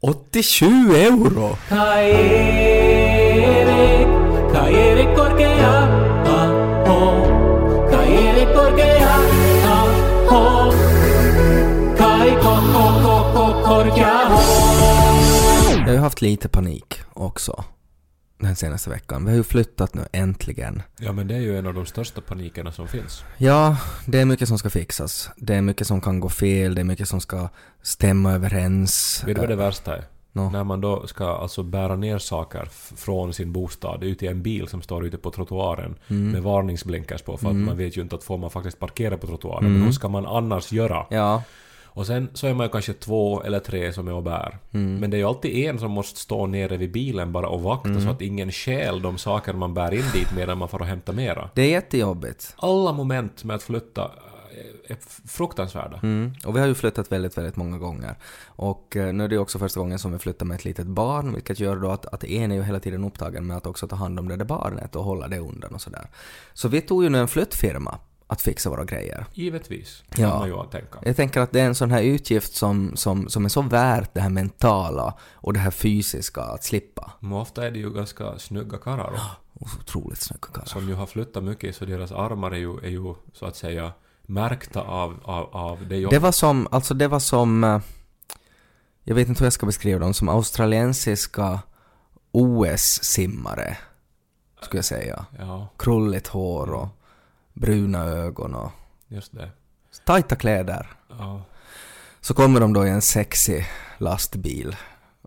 [0.00, 1.56] 87 euro!
[1.68, 1.98] Ta
[4.68, 5.10] Erik
[13.88, 13.96] ho.
[15.86, 17.64] Jag har haft lite panik också
[18.38, 19.24] den senaste veckan.
[19.24, 20.82] Vi har ju flyttat nu äntligen.
[20.98, 23.24] Ja, men det är ju en av de största panikerna som finns.
[23.38, 25.30] Ja, det är mycket som ska fixas.
[25.36, 27.48] Det är mycket som kan gå fel, det är mycket som ska
[27.82, 29.22] stämma överens.
[29.26, 30.04] Vet du vad det värsta är?
[30.32, 30.50] Nå.
[30.50, 34.68] När man då ska alltså bära ner saker från sin bostad ut i en bil
[34.68, 36.28] som står ute på trottoaren Mm.
[36.32, 39.26] med varningsblinkers på för att man vet ju inte att får man faktiskt parkera på
[39.26, 39.72] trottoaren.
[39.72, 40.96] Men hur ska man annars göra?
[40.96, 41.06] Mm.
[41.18, 41.42] Ja,
[41.92, 44.58] Och sen så är man ju kanske två eller tre som är och bär.
[44.72, 44.96] Mm.
[45.00, 47.88] Men det är ju alltid en som måste stå nere vid bilen bara och vakta
[47.88, 48.02] Mm.
[48.02, 51.12] så att ingen stjäl de saker man bär in dit medan man får och hämta
[51.12, 51.50] mera.
[51.54, 52.54] det är jättejobbigt.
[52.58, 54.10] Alla moment med att flytta
[54.88, 56.00] är f- fruktansvärda.
[56.02, 56.32] Mm.
[56.46, 58.14] Och vi har ju flyttat väldigt, väldigt många gånger.
[58.46, 60.86] Och eh, nu är det ju också första gången som vi flyttar med ett litet
[60.86, 63.88] barn, vilket gör då att, att en är ju hela tiden upptagen med att också
[63.88, 66.06] ta hand om det där barnet och hålla det undan och sådär.
[66.52, 67.98] Så vi tog ju nu en flyttfirma
[68.30, 69.26] att fixa våra grejer.
[69.32, 70.46] Givetvis, Ja.
[70.46, 70.98] ju tänka.
[71.02, 74.14] Jag tänker att det är en sån här utgift som, som, som är så värt
[74.14, 77.12] det här mentala och det här fysiska att slippa.
[77.20, 79.22] Men ofta är det ju ganska snygga karlar så
[79.80, 80.66] otroligt snygga karlar.
[80.66, 83.92] som ju har flyttat mycket så deras armar är ju, är ju så att säga
[84.22, 86.16] märkta av, av, av det jobbet.
[86.16, 87.80] Det var som, alltså det var som, eh,
[89.04, 91.60] jag vet inte hur jag ska beskriva dem, som australiensiska
[92.32, 93.76] OS-simmare,
[94.62, 95.26] skulle jag säga.
[95.38, 96.88] Ja, Krulligt hår och
[97.60, 98.70] bruna ögon och
[99.08, 99.50] just det.
[100.04, 100.86] tajta kläder.
[101.18, 101.42] Ja.
[102.20, 103.66] Så kommer de då i en sexig
[103.98, 104.76] lastbil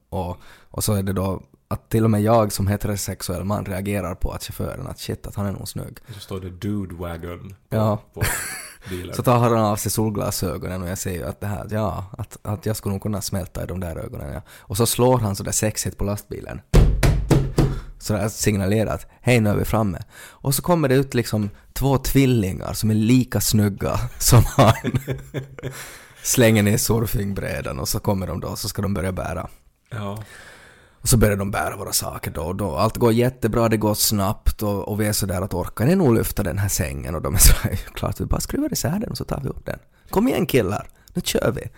[0.09, 0.37] och,
[0.69, 4.31] och så är det då att till och med jag som heterosexuell man reagerar på
[4.31, 5.97] att chauffören att shit, att han är nog snygg.
[6.13, 7.99] Så står det Dude Wagon på, Ja.
[8.13, 8.21] på
[8.89, 9.15] bilen.
[9.15, 12.37] Så tar han av sig solglasögonen och jag säger ju att det här, ja, att,
[12.41, 14.41] att jag skulle nog kunna smälta i de där ögonen ja.
[14.59, 16.61] Och så slår han sådär sexigt på lastbilen.
[18.03, 19.99] Så där signalerar att hej nu är vi framme.
[20.29, 24.99] Och så kommer det ut liksom två tvillingar som är lika snygga som han.
[26.23, 29.49] Slänger ner surfingbrädan och så kommer de då så ska de börja bära.
[29.89, 30.23] Ja.
[31.01, 32.75] Och så börjar de bära våra saker då och då.
[32.75, 36.15] Allt går jättebra, det går snabbt och, och vi är sådär att orkar ni nog
[36.15, 37.15] lyfta den här sängen?
[37.15, 39.65] Och de är sådär, klart vi bara skruvar isär den och så tar vi upp
[39.65, 39.79] den.
[40.09, 41.69] Kom igen killar, nu kör vi!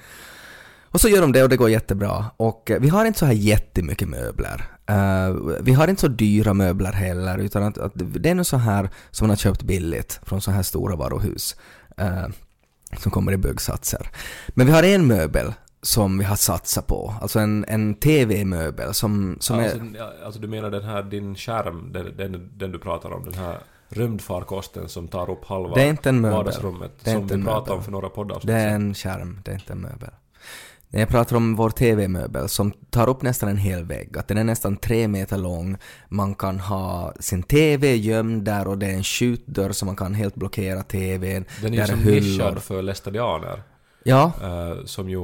[0.95, 2.25] Och så gör de det och det går jättebra.
[2.37, 4.65] Och eh, vi har inte så här jättemycket möbler.
[4.85, 8.57] Eh, vi har inte så dyra möbler heller, utan att, att det är nog så
[8.57, 11.55] här som man har köpt billigt från så här stora varuhus.
[11.97, 12.25] eh,
[12.97, 14.09] som kommer i byggsatser.
[14.47, 19.37] Men vi har en möbel som vi har satsat på, alltså en, en TV-möbel som,
[19.39, 19.63] som är...
[19.63, 23.25] Alltså, ja, alltså du menar den här din skärm, den, den, den du pratar om,
[23.25, 23.57] den här
[23.89, 26.37] rymdfarkosten som tar upp halva Det är inte en möbel.
[26.37, 27.77] vardagsrummet Det är som inte vi pratade möbel.
[27.77, 30.09] om för några poddavsnitt Det är en skärm, det är inte en möbel.
[30.89, 34.17] Nej, Jag pratar om vår TV-möbel som tar upp nästan en hel vägg.
[34.17, 35.77] Att den är nästan tre meter lång.
[36.09, 40.13] Man kan ha sin TV gömd där och det är en skjutdörr så man kan
[40.13, 41.45] helt blockera TVn.
[41.61, 43.63] Den är ju som nischad för lästadianer.
[44.07, 45.19] Ja, eh, som ju...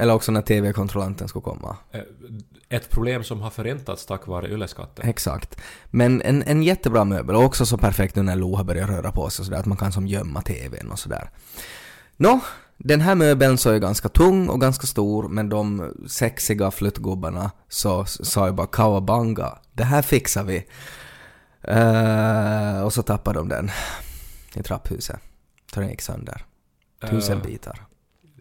[0.00, 1.76] eller också när TV-kontrollanten ska komma.
[1.92, 2.00] eh,
[2.68, 5.08] ett problem som har förintats tack vare ylleskatten.
[5.08, 5.60] Exakt.
[5.90, 9.12] Men en, en jättebra möbel och också så perfekt nu när Lo har börjat röra
[9.12, 11.30] på sig sådär att man kan som gömma TVn och sådär.
[12.16, 12.40] Nå,
[12.78, 18.04] den här möbeln så är ganska tung och ganska stor men de sexiga flyttgubbarna så
[18.04, 20.66] sa jag bara kawabanga, det här fixar vi.
[21.62, 23.70] Eh, och så tappade de den
[24.54, 25.20] i trapphuset.
[25.74, 26.44] Så den gick sönder.
[27.10, 27.86] Tusen Eh, bitar.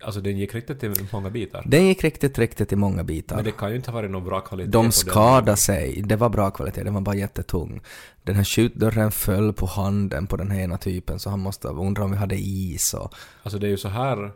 [0.02, 1.64] Alltså den gick riktigt i många bitar.
[1.66, 3.36] Den gick riktigt, riktigt i många bitar.
[3.36, 4.92] Men det kan ju inte ha varit någon bra kvalitet De den.
[4.92, 6.02] skadade sig.
[6.06, 7.82] Det var bra kvalitet, den var bara jättetung.
[8.24, 12.04] Den här skjutdörren föll på handen på den här ena typen så han måste undra
[12.04, 13.14] om vi hade is och...
[13.44, 14.32] Alltså det är ju så här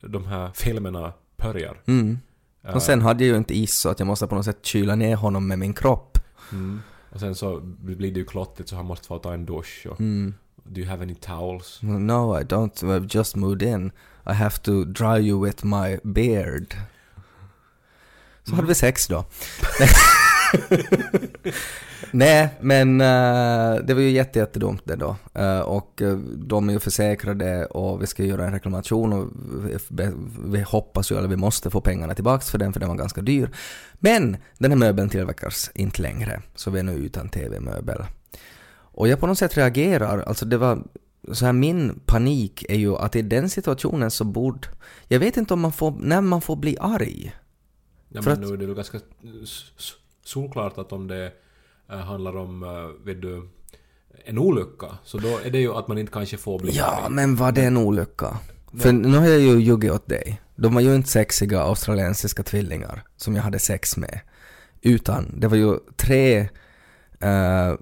[0.00, 1.80] de här filmerna börjar.
[1.86, 2.18] Mm.
[2.64, 4.58] Eh, Och sen hade jag ju inte is så att jag måste på något sätt
[4.66, 6.18] kyla ner honom med min kropp.
[6.52, 6.80] Mm.
[7.10, 10.00] Och sen så blir det ju klottigt så han måste få ta en dusch och...
[10.00, 10.34] Mm.
[10.64, 11.78] Do you have any towels?
[11.82, 12.72] No, I don't.
[12.84, 13.90] I've just moved in.
[14.26, 16.74] I have to dry you with my beard.
[18.44, 19.24] Så hade vi sex då.
[22.10, 25.16] Nej, men eh, det var ju jätte, jättedumt det då.
[25.34, 29.28] Eh, och eh, de är ju försäkrade och vi ska göra en reklamation och
[29.88, 30.10] vi,
[30.44, 33.20] vi hoppas ju, eller vi måste få pengarna tillbaks för den, för den var ganska
[33.20, 33.50] dyr.
[33.94, 38.04] Men den här möbeln tillverkas inte längre, så vi är nu utan TV-möbel.
[38.94, 40.82] Och jag på något sätt reagerar, alltså det var
[41.32, 44.68] så här min panik är ju att i den situationen så borde,
[45.08, 47.32] jag vet inte om man får, när man får bli arg.
[48.08, 49.00] Ja, För men att- nu är det väl ganska
[50.24, 51.32] solklart att om det
[51.90, 53.48] eh, handlar om, uh, vet du,
[54.24, 57.12] en olycka, så då är det ju att man inte kanske får bli Ja, arg.
[57.12, 58.38] men var det en olycka?
[58.78, 60.40] För nu har jag ju ljugit åt dig.
[60.56, 64.20] De var ju inte sexiga australiensiska tvillingar som jag hade sex med.
[64.80, 66.38] Utan det var ju tre,
[67.20, 67.74] eh,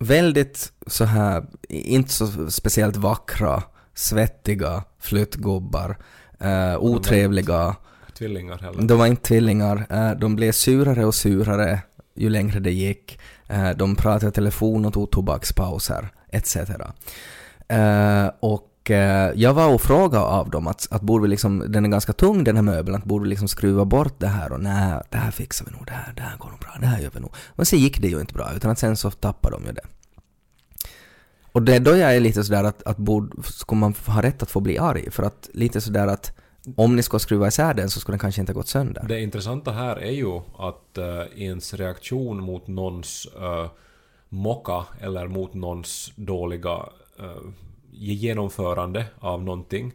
[0.00, 3.62] väldigt så här, inte så speciellt vackra,
[3.94, 5.96] svettiga flyttgubbar,
[6.40, 7.76] eh, otrevliga.
[8.18, 8.82] Tvillingar heller.
[8.82, 9.86] De var inte tvillingar.
[9.90, 11.80] Eh, de blev surare och surare
[12.14, 13.18] ju längre det gick.
[13.46, 16.56] Eh, de pratade i telefon och tog tobakspauser, etc.
[17.68, 21.84] Eh, och Eh, jag var och frågade av dem att, att borde vi liksom, den
[21.84, 24.60] är ganska tung den här möbeln, att borde vi liksom skruva bort det här och
[24.60, 27.00] nej, det här fixar vi nog, det här, det här går nog bra, det här
[27.00, 27.34] gör vi nog.
[27.54, 29.84] Men sen gick det ju inte bra, utan att sen så tappade de ju det.
[31.52, 34.42] Och det är då jag är lite sådär att, att borde, skulle man ha rätt
[34.42, 35.10] att få bli arg?
[35.10, 36.32] För att lite sådär att
[36.76, 39.04] om ni ska skruva isär den så skulle den kanske inte ha gått sönder.
[39.08, 43.70] Det intressanta här är ju att uh, ens reaktion mot någons uh,
[44.28, 46.76] mocka eller mot någons dåliga
[47.20, 47.52] uh,
[47.92, 49.92] genomförande av någonting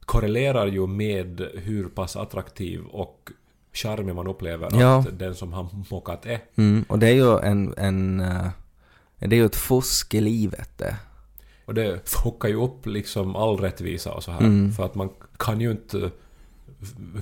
[0.00, 3.30] korrelerar ju med hur pass attraktiv och
[3.72, 4.98] charmig man upplever Ja.
[4.98, 6.40] att den som har mockat är.
[6.56, 8.48] Mm, och det är ju en, en eh,
[9.18, 10.96] det är ju ett fusk i livet det.
[11.64, 14.40] Och det fuckar ju upp liksom all rättvisa och så här.
[14.40, 14.72] Mm.
[14.72, 16.10] För att man kan ju inte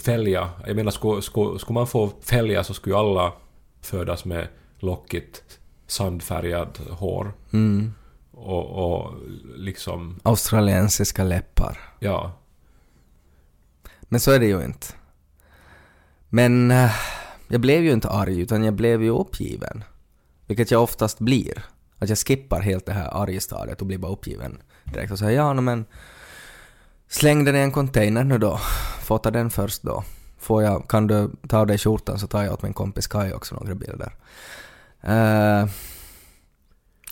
[0.00, 0.50] fälja.
[0.66, 3.32] Jag menar, skulle, skulle, skulle man få fälja så skulle ju alla
[3.80, 7.32] födas med lockigt sandfärgad hår.
[7.52, 7.94] Mm.
[8.40, 9.12] Och, och
[9.56, 11.78] liksom, Australiensiska läppar.
[11.98, 12.32] ja.
[14.10, 14.86] Men så är det ju inte.
[16.28, 16.90] Men eh,
[17.48, 19.84] jag blev ju inte arg utan jag blev ju uppgiven.
[20.46, 21.64] Vilket jag oftast blir.
[21.98, 25.52] Att jag skippar helt det här argstadiet och blir bara uppgiven direkt och säger ja
[25.52, 25.86] no, men
[27.08, 28.58] släng den i en container nu då.
[29.02, 30.04] Fota den först då.
[30.38, 33.32] Får jag, kan du ta av dig skjortan så tar jag åt min kompis Kai
[33.32, 34.12] också några bilder.
[35.00, 35.68] Eh,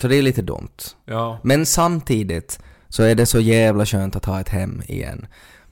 [0.01, 0.77] så det är lite dumt.
[1.05, 5.27] Ja, Men samtidigt så är det så jävla skönt att ha ett hem igen.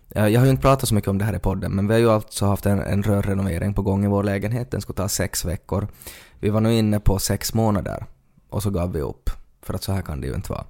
[0.08, 2.00] Jag har ju inte pratat så mycket om det här i podden, men vi har
[2.00, 4.70] ju alltså haft en, en rörrenovering på gång i vår lägenhet.
[4.70, 5.88] Den skulle ta sex veckor.
[6.40, 8.06] Vi var nu inne på sex månader
[8.48, 9.30] och så gav vi upp.
[9.62, 10.64] För att så här kan det ju inte vara.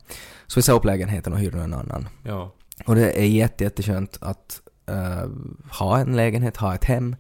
[0.47, 2.09] Så vi sa upp lägenheten och hyrde en annan.
[2.23, 2.53] ja.
[2.87, 5.29] Och det är jätte, jätteskönt att eh,
[5.79, 7.17] ha en lägenhet, ha ett hem.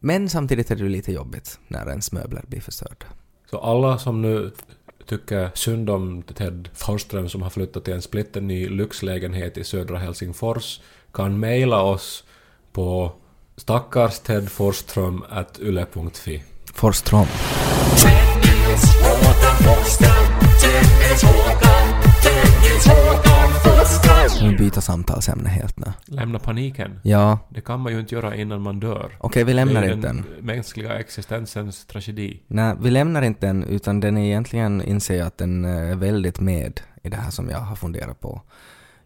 [0.00, 3.06] Men samtidigt är det ju lite jobbigt när ens möbler blir förstörda.
[3.50, 4.52] Så alla som nu
[5.10, 10.80] tycker synd om Ted Forsström som har flyttat till en splitterny lyxlägenhet i södra Helsingfors
[11.12, 12.24] kan mejla oss
[12.72, 13.12] på
[13.56, 16.42] stackars Ted Forsström at yle.fi.
[16.74, 17.26] Forsström.
[24.42, 25.92] Nu byta samtalsämne helt nu.
[26.04, 27.00] Lämna paniken.
[27.02, 29.16] Ja, Det kan man ju inte göra innan man dör.
[29.20, 30.46] okej vi lämnar inte den den.
[30.46, 32.42] mänskliga existensens tragedi.
[32.46, 35.94] Nej, vi lämnar inte den utan den är egentligen, inser jag att den eh, är
[35.96, 38.42] väldigt med i det här som jag har funderat på.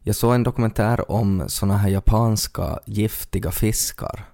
[0.03, 4.25] Jag såg en dokumentär om såna här japanska giftiga fiskar.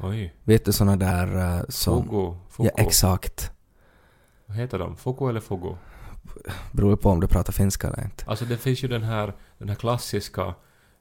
[0.00, 0.34] Oj.
[0.44, 2.02] Vet du såna där eh, som...
[2.04, 2.34] Fugu.
[2.50, 2.70] Fugu.
[2.76, 3.50] Ja, exakt.
[4.46, 4.96] Vad heter de?
[4.96, 5.74] Fugu eller Fugu?
[6.72, 8.24] Beror på om du pratar finska eller inte.
[8.26, 10.54] Alltså det finns ju den här, den här klassiska,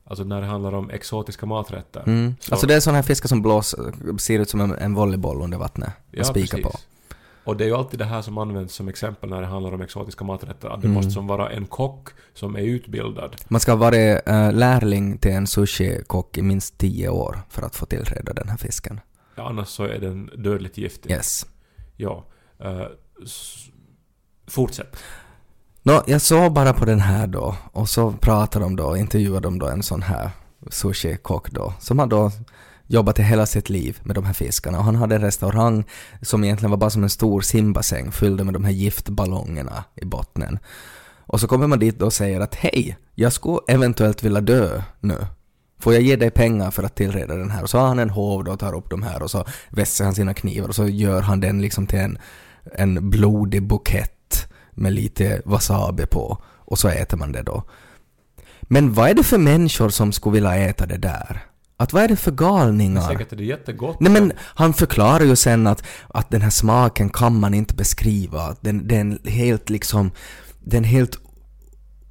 [0.06, 2.04] alltså när det handlar om exotiska maträtter.
[2.08, 2.36] Mm.
[2.40, 3.76] Så- Alltså det är såna här fiskar som blås,
[4.20, 5.90] ser ut som en, en volleyboll under vattnet.
[6.12, 6.72] Ja, att spika precis.
[6.72, 6.80] på.
[7.44, 9.82] Och det är ju alltid det här som används som exempel när det handlar om
[9.82, 10.70] exotiska maträtter.
[10.70, 10.96] Att det Mm.
[10.96, 13.36] måste som vara en kock som är utbildad.
[13.48, 17.76] Man ska ha varit uh, lärling till en sushi-kock i minst tio år för att
[17.76, 19.00] få tillreda den här fisken.
[19.36, 21.12] Ja, annars så är den dödligt giftig.
[21.12, 21.46] Yes.
[21.98, 22.26] Ja.
[22.60, 22.82] eh,
[23.24, 23.68] s-
[24.52, 24.96] fortsätt.
[25.84, 29.60] Nå, jag såg bara på den här då och så pratade de då, intervjuade de
[29.60, 30.30] då en sån här
[30.70, 32.32] sushi-kock då som har då
[32.88, 35.84] jobbat i hela sitt liv med de här fiskarna och han hade en restaurang
[36.22, 40.60] som egentligen var bara som en stor simbassäng fylld med de här giftballongerna i bottnen.
[41.26, 44.82] Och så kommer man dit då och säger att hej, jag skulle eventuellt vilja dö
[45.00, 45.18] nu.
[45.80, 47.64] Får jag ge dig pengar för att tillreda den här?
[47.64, 50.06] Och så har han en hov då och tar upp de här och så vässar
[50.06, 52.18] han sina knivar och så gör han den liksom till en,
[52.76, 54.21] en blodig bukett
[54.74, 57.64] med lite wasabi på och så äter man det då.
[58.62, 61.46] Men vad är det för människor som skulle vilja äta det där?
[61.78, 63.08] Att vad är det för galningar?
[63.08, 64.00] Säkert är det jättegott.
[64.00, 68.56] Nej men han förklarar ju sen att, att den här smaken kan man inte beskriva.
[68.62, 70.12] Den, den helt liksom,
[70.60, 71.18] den helt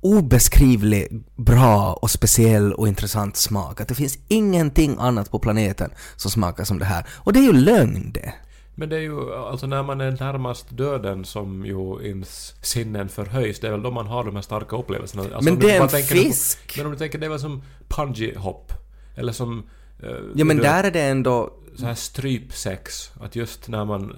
[0.01, 3.81] obeskrivlig bra och speciell och intressant smak.
[3.81, 7.07] Att det finns ingenting annat på planeten som smakar som det här.
[7.11, 8.33] Och det är ju lögn det.
[8.81, 13.61] Men det är ju alltså när man är närmast döden som ju ens sinnen förhöjs.
[13.61, 15.23] Det är väl då man har de här starka upplevelserna.
[15.23, 16.75] Alltså, Men det är en tänker på- fisk.
[16.77, 18.73] Men om du tänker, det är väl som pungy-hopp.
[19.17, 19.63] Eller som...
[20.03, 23.11] eh, Ja men du- där är det ändå Så här strypsex.
[23.21, 24.17] Att just när man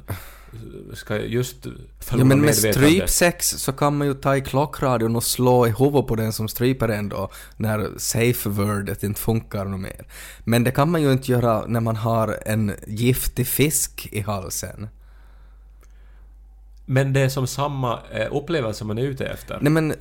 [0.94, 1.62] ska just
[2.00, 5.70] förlora Ja men med strypsex så kan man ju ta i klockradion och slå i
[5.70, 10.06] huvudet på den som stryper en då när safe wordet inte funkar något mer.
[10.44, 14.88] Men det kan man ju inte göra när man har en giftig fisk i halsen.
[16.86, 19.58] Men det är som samma eh, upplevelse man är ute efter.
[19.60, 19.94] Nej men,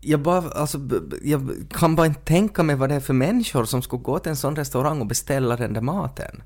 [0.00, 0.78] jag bara, alltså,
[1.22, 4.30] jag kan bara inte tänka mig vad det är för människor som skulle gå till
[4.30, 6.42] en sån restaurang och beställa den där maten.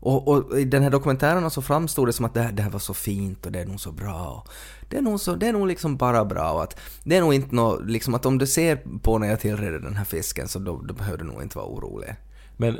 [0.00, 2.70] Och, och i den här dokumentären så framstod det som att det här, det här
[2.70, 4.44] var så fint och det är nog så bra.
[4.88, 7.54] Det är nog så, det är nog liksom bara bra att det är nog inte
[7.54, 10.80] nå liksom att om du ser på när jag tillreder den här fisken så då,
[10.88, 12.14] då behöver du nog inte vara orolig.
[12.60, 12.78] Men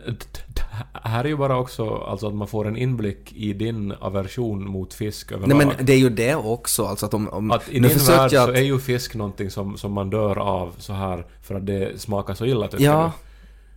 [0.93, 4.95] här är ju bara också alltså att man får en inblick i din aversion mot
[4.95, 5.57] fisk överlag.
[5.59, 7.29] Nej men det är ju det också, alltså att om...
[7.29, 10.11] om Att i din värld jag så att- är ju fisk någonting som, som man
[10.11, 13.28] dör av så här för att det smakar så illa tycker Ja, du.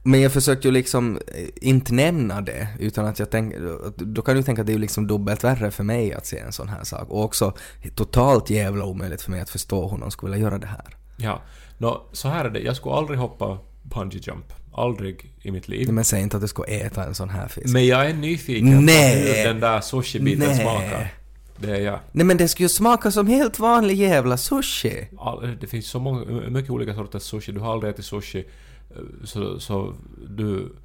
[0.03, 3.59] Men jag försökte ju liksom eh, inte nämna det, utan att jag tänkte,
[3.97, 6.39] då kan du tänka att det är ju liksom dubbelt värre för mig att se
[6.39, 7.09] en sån här sak.
[7.09, 7.53] Och också
[7.95, 10.97] totalt jävla omöjligt för mig att förstå hur någon skulle vilja göra det här.
[11.17, 11.41] Ja.
[11.77, 12.59] Nå, så här är det.
[12.59, 14.45] Jag skulle aldrig hoppa bungee jump.
[14.73, 15.91] Aldrig i mitt liv.
[15.91, 17.73] Men säg inte att du ska äta en sån här fisk.
[17.73, 21.13] Men jag är nyfiken på hur den där sushi-biten smakar.
[21.57, 21.99] Det är jag.
[22.11, 25.07] Nej men det skulle ju smaka som helt vanlig jävla sushi.
[25.19, 27.51] All, det finns så många, mycket olika sorters sushi.
[27.51, 28.45] Du har aldrig ätit sushi.
[28.95, 29.93] Eh, Så, så
[30.27, 30.75] du...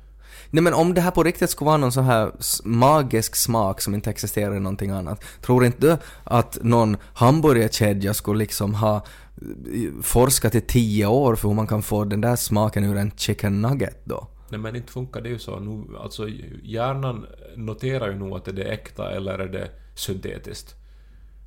[0.50, 2.32] Nej men om det här på riktigt skulle vara någon sån här
[2.64, 8.38] magisk smak som inte existerar i någonting annat, tror inte du att någon hamburgerkedja skulle
[8.38, 12.84] liksom ha eh, forskat i tio år för hur man kan få den där smaken
[12.84, 14.28] ur en chicken nugget då?
[14.48, 15.60] Nej men inte funkar det ju så.
[15.60, 16.28] Nu, alltså
[16.62, 20.74] hjärnan noterar ju nog att det är äkta eller är det syntetiskt.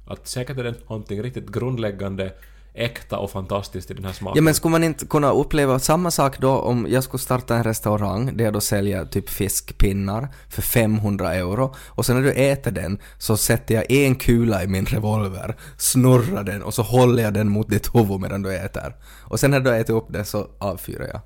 [0.07, 2.33] Att säkert är det någonting riktigt grundläggande,
[2.73, 4.35] äkta och fantastiskt i den här smaken.
[4.37, 7.63] Ja men skulle man inte kunna uppleva samma sak då om jag skulle starta en
[7.63, 12.71] restaurang där jag då säljer typ fiskpinnar för 500 euro och sen när du äter
[12.71, 17.33] den så sätter jag en kula i min revolver, snurrar den och så håller jag
[17.33, 18.95] den mot ditt huvud medan du äter.
[19.21, 21.21] Och sen när du ätit upp det så avfyrar jag.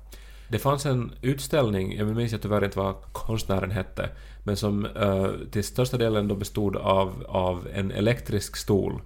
[0.48, 4.08] Det fanns en utställning, jag minns jag tyvärr inte vad konstnären hette,
[4.44, 9.00] men som eh, till största delen då bestod av, av en elektrisk stol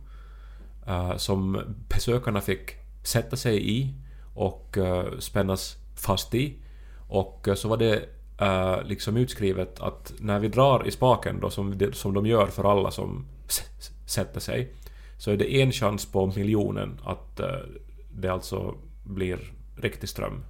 [0.88, 3.94] eh, som besökarna fick sätta sig i
[4.34, 6.54] och eh, spännas fast i.
[7.08, 8.08] Och eh, så var det
[8.84, 12.72] liksom utskrivet att när vi drar i spaken då, som, det, som de gör för
[12.72, 13.26] alla som
[14.06, 14.72] sätter sig,
[15.16, 17.40] så är det en chans på miljonen att
[18.10, 18.74] det alltså
[19.04, 19.38] blir
[19.76, 20.44] riktig ström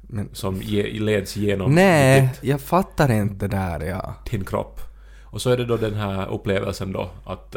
[0.00, 4.14] Men, som ge, leds genom nej, ditt, jag fattar inte där ja.
[4.30, 4.80] din kropp.
[5.22, 7.56] Och så är det då den här upplevelsen då att...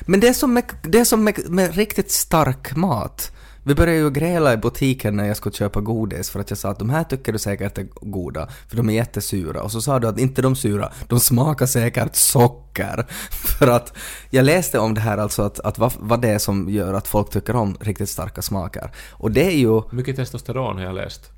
[0.00, 3.32] Men det är som med, det är som med, med riktigt stark mat.
[3.64, 6.68] Vi började ju gräla i butiken när jag skulle köpa godis för att jag sa
[6.68, 9.62] att de här tycker du säkert är goda, för de är jättesura.
[9.62, 13.06] Och så sa du att inte de sura, de smakar säkert socker.
[13.58, 13.96] För att
[14.30, 17.08] jag läste om det här alltså att, att vad, vad det är som gör att
[17.08, 18.90] folk tycker om riktigt starka smaker.
[19.10, 19.82] Och det är ju...
[19.90, 21.30] mycket testosteron har jag läst.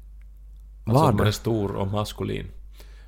[0.87, 2.47] Alltså att man är stor och maskulin.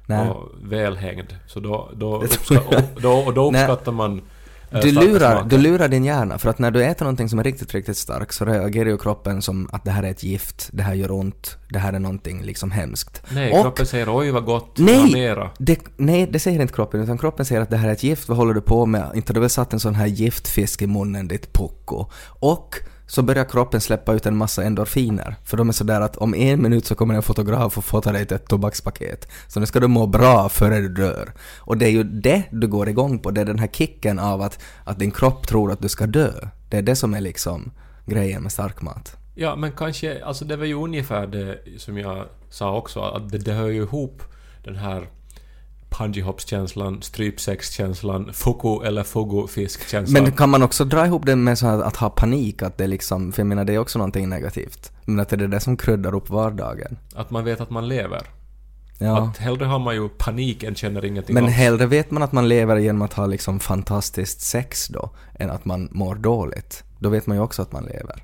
[0.06, 0.30] Nej.
[0.30, 1.36] Och välhängd.
[1.46, 4.22] Så då, då, uppska, och då, då uppskattar man
[4.70, 7.44] Du starka lurar, du lurar din hjärna, för att när du äter någonting som är
[7.44, 10.82] riktigt, riktigt starkt så reagerar ju kroppen som att det här är ett gift, det
[10.82, 13.22] här gör ont, det här är någonting liksom hemskt.
[13.30, 15.12] Nej, Och- kroppen säger oj vad gott, Nej!
[15.12, 15.50] mera.
[15.58, 18.28] Det, nej, det säger inte kroppen, utan kroppen säger att det här är ett gift,
[18.28, 19.10] vad håller du på med?
[19.14, 22.06] Inte har du väl satt en sån här giftfisk i munnen, ditt pucko?
[22.40, 26.34] Och så börjar kroppen släppa ut en massa endorfiner, för de är sådär att om
[26.34, 29.28] en minut så kommer en fotograf och fota dig till ett tobakspaket.
[29.48, 31.32] Så nu ska du må bra före du dör.
[31.58, 34.42] Och det är ju det du går igång på, det är den här kicken av
[34.42, 36.32] att, att din kropp tror att du ska dö.
[36.70, 37.70] Det är det som är liksom
[38.06, 39.16] grejen med stark mat.
[39.34, 43.38] Ja, men kanske, alltså det var ju ungefär det som jag sa också, att det,
[43.38, 44.22] det hör ju ihop
[44.64, 45.08] den här
[45.98, 50.22] pungyhops-känslan, strypsex-känslan, fuku eller fugu-fisk-känslan.
[50.22, 52.86] Men kan man också dra ihop det med så här att ha panik, att det
[52.86, 54.92] liksom, för jag menar det är också någonting negativt.
[55.04, 56.98] Men att det är det som kryddar upp vardagen.
[57.14, 58.22] Att man vet att man lever.
[58.98, 59.18] Ja.
[59.18, 61.54] Att hellre har man ju panik än känner ingenting Men alls.
[61.54, 65.64] hellre vet man att man lever genom att ha liksom fantastiskt sex då, än att
[65.64, 66.84] man mår dåligt.
[66.98, 68.22] Då vet man ju också att man lever.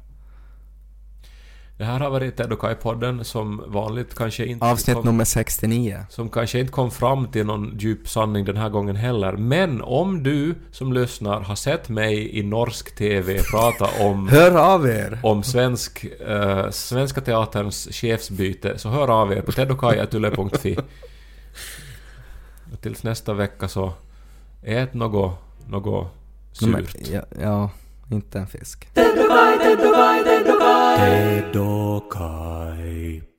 [1.79, 5.99] Det här har varit Ted och Kai-podden som vanligt kanske inte Avsnitt kom, nummer 69.
[6.11, 9.33] som kanske inte kom fram till någon djup sanning den här gången heller.
[9.33, 14.89] Men om du som lyssnar har sett mig i norsk TV prata om Hör av
[14.89, 15.19] er!
[15.23, 20.77] om svensk, eh, Svenska Teaterns chefsbyte så hör av er på teddokaj.yle.fi.
[22.73, 23.93] Och Tills nästa vecka så
[24.63, 25.33] ät något,
[25.69, 26.09] något
[26.61, 26.97] Men, surt.
[27.13, 27.71] ja, ja,
[28.11, 28.95] inte en fisk.
[28.95, 30.25] Teddokaj, teddokaj,
[30.97, 33.32] Te dokai.